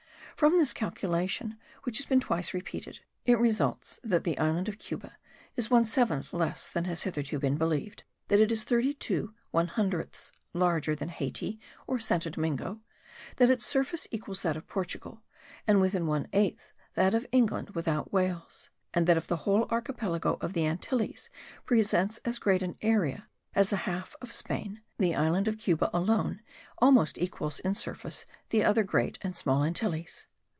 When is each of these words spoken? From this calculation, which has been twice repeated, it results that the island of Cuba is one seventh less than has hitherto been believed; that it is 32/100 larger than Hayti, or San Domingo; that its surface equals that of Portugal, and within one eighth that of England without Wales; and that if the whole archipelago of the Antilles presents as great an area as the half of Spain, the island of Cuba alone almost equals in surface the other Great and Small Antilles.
From 0.37 0.57
this 0.57 0.73
calculation, 0.73 1.59
which 1.83 1.97
has 1.99 2.07
been 2.07 2.19
twice 2.19 2.51
repeated, 2.51 3.01
it 3.25 3.37
results 3.37 3.99
that 4.03 4.23
the 4.23 4.39
island 4.39 4.67
of 4.67 4.79
Cuba 4.79 5.15
is 5.55 5.69
one 5.69 5.85
seventh 5.85 6.33
less 6.33 6.67
than 6.67 6.85
has 6.85 7.03
hitherto 7.03 7.37
been 7.37 7.57
believed; 7.59 8.05
that 8.27 8.39
it 8.39 8.51
is 8.51 8.65
32/100 8.65 10.31
larger 10.55 10.95
than 10.95 11.09
Hayti, 11.09 11.59
or 11.85 11.99
San 11.99 12.21
Domingo; 12.21 12.81
that 13.35 13.51
its 13.51 13.67
surface 13.67 14.07
equals 14.09 14.41
that 14.41 14.57
of 14.57 14.65
Portugal, 14.65 15.21
and 15.67 15.79
within 15.79 16.07
one 16.07 16.27
eighth 16.33 16.73
that 16.95 17.13
of 17.13 17.27
England 17.31 17.75
without 17.75 18.11
Wales; 18.11 18.71
and 18.95 19.05
that 19.05 19.17
if 19.17 19.27
the 19.27 19.37
whole 19.45 19.67
archipelago 19.69 20.39
of 20.41 20.53
the 20.53 20.65
Antilles 20.65 21.29
presents 21.67 22.17
as 22.25 22.39
great 22.39 22.63
an 22.63 22.75
area 22.81 23.27
as 23.53 23.69
the 23.69 23.77
half 23.85 24.15
of 24.23 24.33
Spain, 24.33 24.81
the 24.97 25.13
island 25.15 25.47
of 25.47 25.59
Cuba 25.59 25.91
alone 25.95 26.41
almost 26.79 27.19
equals 27.19 27.59
in 27.59 27.75
surface 27.75 28.25
the 28.49 28.63
other 28.63 28.83
Great 28.83 29.19
and 29.21 29.37
Small 29.37 29.63
Antilles. 29.63 30.25